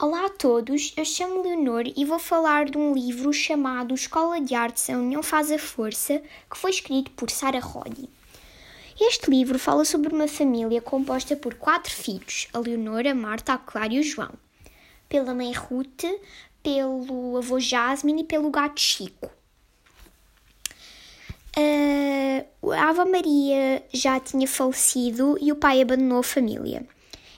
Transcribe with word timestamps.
Olá 0.00 0.24
a 0.24 0.30
todos, 0.30 0.94
eu 0.96 1.04
chamo 1.04 1.42
Leonor 1.42 1.84
e 1.94 2.04
vou 2.06 2.18
falar 2.18 2.64
de 2.64 2.78
um 2.78 2.94
livro 2.94 3.30
chamado 3.30 3.94
Escola 3.94 4.40
de 4.40 4.54
Artes 4.54 4.88
A 4.88 4.94
União 4.94 5.22
Faz 5.22 5.52
a 5.52 5.58
Força, 5.58 6.22
que 6.50 6.56
foi 6.56 6.70
escrito 6.70 7.10
por 7.10 7.30
Sara 7.30 7.60
Roddy. 7.60 8.08
Este 8.98 9.30
livro 9.30 9.58
fala 9.58 9.84
sobre 9.84 10.12
uma 10.12 10.26
família 10.26 10.80
composta 10.80 11.36
por 11.36 11.54
quatro 11.54 11.92
filhos, 11.92 12.48
a 12.54 12.58
Leonor, 12.58 13.06
a 13.06 13.14
Marta, 13.14 13.52
a 13.52 13.58
Clara 13.58 13.92
e 13.92 14.00
o 14.00 14.02
João, 14.02 14.32
pela 15.10 15.34
mãe 15.34 15.52
Ruth, 15.52 16.04
pelo 16.62 17.36
avô 17.36 17.60
Jasmine 17.60 18.22
e 18.22 18.24
pelo 18.24 18.50
gato 18.50 18.80
Chico. 18.80 19.30
Uh, 21.54 22.72
a 22.72 22.88
Ava 22.88 23.04
Maria 23.04 23.84
já 23.92 24.18
tinha 24.18 24.48
falecido 24.48 25.36
e 25.38 25.52
o 25.52 25.56
pai 25.56 25.82
abandonou 25.82 26.20
a 26.20 26.24
família. 26.24 26.88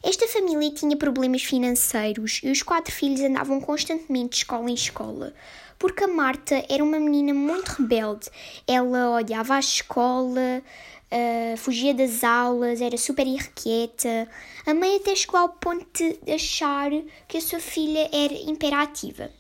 Esta 0.06 0.28
família 0.28 0.70
tinha 0.70 0.98
problemas 0.98 1.42
financeiros 1.42 2.42
e 2.44 2.50
os 2.50 2.62
quatro 2.62 2.92
filhos 2.92 3.22
andavam 3.22 3.58
constantemente 3.58 4.32
de 4.32 4.36
escola 4.36 4.70
em 4.70 4.74
escola, 4.74 5.32
porque 5.78 6.04
a 6.04 6.08
Marta 6.08 6.62
era 6.68 6.84
uma 6.84 7.00
menina 7.00 7.32
muito 7.32 7.70
rebelde. 7.70 8.28
Ela 8.66 9.16
odiava 9.16 9.54
a 9.54 9.60
escola, 9.60 10.62
uh, 11.10 11.56
fugia 11.56 11.94
das 11.94 12.22
aulas, 12.22 12.82
era 12.82 12.98
super 12.98 13.26
irrequieta. 13.26 14.28
A 14.66 14.74
mãe 14.74 14.96
até 14.96 15.14
chegou 15.14 15.40
ao 15.40 15.48
ponto 15.48 15.86
de 15.96 16.32
achar 16.32 16.90
que 17.26 17.38
a 17.38 17.40
sua 17.40 17.58
filha 17.58 18.06
era 18.12 18.34
imperativa. 18.34 19.30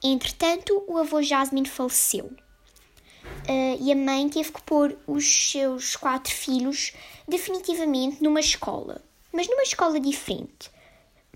Entretanto, 0.00 0.80
o 0.86 0.96
avô 0.96 1.20
Jasmine 1.20 1.68
faleceu. 1.68 2.26
Uh, 2.26 3.78
e 3.80 3.90
a 3.90 3.96
mãe 3.96 4.28
teve 4.28 4.52
que 4.52 4.62
pôr 4.62 4.96
os 5.08 5.50
seus 5.50 5.96
quatro 5.96 6.32
filhos 6.32 6.92
definitivamente 7.26 8.22
numa 8.22 8.38
escola 8.38 9.07
mas 9.38 9.46
numa 9.46 9.62
escola 9.62 10.00
diferente. 10.00 10.68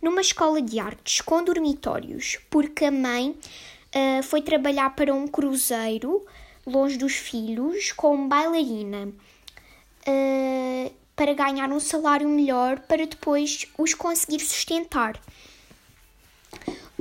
Numa 0.03 0.23
escola 0.23 0.61
de 0.61 0.81
artes 0.81 1.21
com 1.21 1.45
dormitórios, 1.45 2.37
porque 2.51 2.87
a 2.87 2.91
mãe 2.91 3.31
uh, 3.31 4.23
foi 4.25 4.43
trabalhar 4.43 4.97
para 4.97 5.15
um 5.15 5.29
cruzeiro 5.29 6.27
longe 6.67 6.99
dos 6.99 7.13
filhos 7.13 7.93
com 7.93 8.27
bailarina 8.27 9.07
uh, 9.07 10.93
para 11.15 11.33
ganhar 11.33 11.71
um 11.71 11.79
salário 11.79 12.29
melhor 12.29 12.81
para 12.81 13.07
depois 13.07 13.69
os 13.79 13.95
conseguir 13.95 14.41
sustentar. 14.41 15.17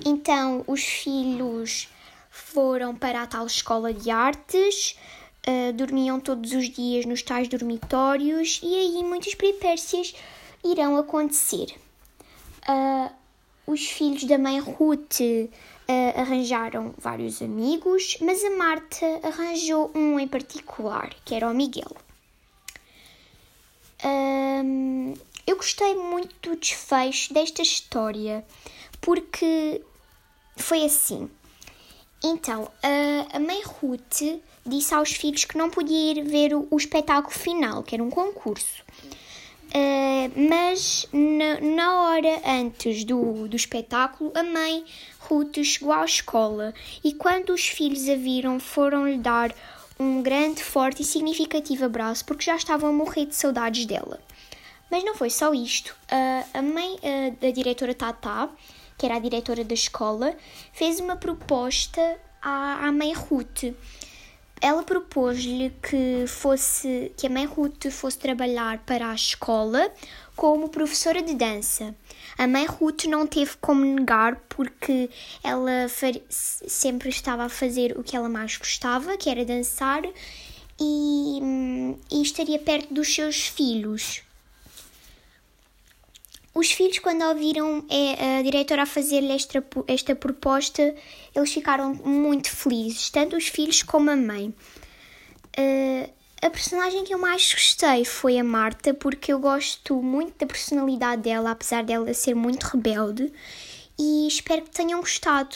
Então 0.05 0.63
os 0.67 0.83
filhos 0.83 1.89
foram 2.29 2.95
para 2.95 3.23
a 3.23 3.27
tal 3.27 3.47
escola 3.47 3.91
de 3.91 4.11
artes, 4.11 4.95
uh, 5.47 5.73
dormiam 5.73 6.19
todos 6.19 6.51
os 6.51 6.69
dias 6.69 7.05
nos 7.07 7.23
tais 7.23 7.47
dormitórios 7.47 8.59
e 8.61 8.75
aí 8.75 9.03
muitas 9.03 9.33
peripécias 9.33 10.13
irão 10.63 10.97
acontecer. 10.97 11.75
Uh, 12.67 13.11
os 13.65 13.87
filhos 13.87 14.23
da 14.25 14.37
mãe 14.37 14.59
Ruth 14.59 15.19
uh, 15.21 16.19
arranjaram 16.19 16.93
vários 16.97 17.41
amigos, 17.41 18.17
mas 18.21 18.43
a 18.43 18.49
Marta 18.51 19.05
arranjou 19.23 19.91
um 19.95 20.19
em 20.19 20.27
particular, 20.27 21.13
que 21.25 21.35
era 21.35 21.49
o 21.49 21.53
Miguel. 21.53 21.95
Um, 24.03 25.13
eu 25.45 25.55
gostei 25.55 25.95
muito 25.95 26.49
do 26.49 26.55
desfecho 26.55 27.33
desta 27.33 27.61
história, 27.61 28.45
porque 28.99 29.81
foi 30.55 30.83
assim. 30.85 31.29
Então, 32.23 32.71
a 33.33 33.39
mãe 33.39 33.63
Ruth 33.63 34.21
disse 34.65 34.93
aos 34.93 35.11
filhos 35.11 35.45
que 35.45 35.57
não 35.57 35.71
podia 35.71 36.11
ir 36.11 36.23
ver 36.23 36.53
o 36.53 36.77
espetáculo 36.77 37.33
final, 37.33 37.81
que 37.81 37.95
era 37.95 38.03
um 38.03 38.11
concurso. 38.11 38.83
Uh, 39.73 40.49
mas 40.49 41.07
na, 41.13 41.61
na, 41.61 42.01
hora 42.01 42.41
antes 42.45 43.05
do, 43.05 43.47
do 43.47 43.55
espetáculo, 43.55 44.29
a 44.35 44.43
mãe 44.43 44.83
Ruth 45.19 45.63
chegou 45.63 45.93
à 45.93 46.03
escola 46.03 46.73
e 47.01 47.13
quando 47.13 47.51
os 47.53 47.67
filhos 47.67 48.09
a 48.09 48.15
viram, 48.15 48.59
foram-lhe 48.59 49.17
dar 49.17 49.55
um 49.97 50.21
grande, 50.21 50.61
forte 50.61 51.03
e 51.03 51.05
significativo 51.05 51.85
abraço 51.85 52.25
porque 52.25 52.43
já 52.43 52.57
estavam 52.57 52.89
a 52.89 52.93
morrer 52.93 53.27
de 53.27 53.35
saudades 53.35 53.85
dela. 53.85 54.19
Mas 54.89 55.05
não 55.05 55.15
foi 55.15 55.29
só 55.29 55.53
isto. 55.53 55.95
Uh, 56.11 56.45
a 56.53 56.61
mãe 56.61 56.95
uh, 56.95 57.35
da 57.39 57.49
diretora 57.51 57.93
Tata, 57.93 58.49
que 58.97 59.05
era 59.05 59.15
a 59.15 59.19
diretora 59.19 59.63
da 59.63 59.73
escola, 59.73 60.35
fez 60.73 60.99
uma 60.99 61.15
proposta 61.15 62.19
à, 62.41 62.87
à 62.87 62.91
mãe 62.91 63.13
Ruth 63.13 63.73
ela 64.61 64.83
propôs-lhe 64.83 65.73
que 65.81 66.25
fosse 66.27 67.11
que 67.17 67.25
a 67.25 67.29
mãe 67.29 67.45
Ruth 67.45 67.89
fosse 67.89 68.19
trabalhar 68.19 68.77
para 68.85 69.09
a 69.09 69.15
escola 69.15 69.91
como 70.35 70.69
professora 70.69 71.21
de 71.21 71.33
dança. 71.33 71.95
A 72.37 72.47
mãe 72.47 72.65
Ruth 72.65 73.05
não 73.05 73.25
teve 73.25 73.51
como 73.59 73.83
negar 73.83 74.35
porque 74.47 75.09
ela 75.43 75.87
sempre 76.29 77.09
estava 77.09 77.45
a 77.45 77.49
fazer 77.49 77.97
o 77.97 78.03
que 78.03 78.15
ela 78.15 78.29
mais 78.29 78.55
gostava, 78.55 79.17
que 79.17 79.29
era 79.29 79.43
dançar, 79.43 80.03
e, 80.79 81.39
e 82.11 82.21
estaria 82.21 82.59
perto 82.59 82.93
dos 82.93 83.13
seus 83.13 83.47
filhos. 83.47 84.21
Os 86.53 86.71
filhos, 86.71 86.99
quando 86.99 87.23
ouviram 87.23 87.85
é, 87.89 88.39
a 88.39 88.41
diretora 88.41 88.83
a 88.83 88.85
fazer-lhe 88.85 89.31
esta, 89.31 89.63
esta 89.87 90.15
proposta, 90.15 90.93
eles 91.33 91.53
ficaram 91.53 91.93
muito 91.93 92.49
felizes, 92.49 93.09
tanto 93.09 93.37
os 93.37 93.47
filhos 93.47 93.81
como 93.83 94.09
a 94.09 94.15
mãe. 94.15 94.53
Uh, 95.57 96.09
a 96.41 96.49
personagem 96.49 97.03
que 97.05 97.13
eu 97.13 97.19
mais 97.19 97.53
gostei 97.53 98.03
foi 98.03 98.37
a 98.37 98.43
Marta, 98.43 98.93
porque 98.93 99.31
eu 99.31 99.39
gosto 99.39 100.01
muito 100.01 100.39
da 100.39 100.45
personalidade 100.45 101.21
dela, 101.21 101.51
apesar 101.51 101.83
dela 101.83 102.13
ser 102.13 102.33
muito 102.33 102.63
rebelde, 102.63 103.31
e 103.97 104.27
espero 104.27 104.63
que 104.63 104.71
tenham 104.71 104.99
gostado. 104.99 105.55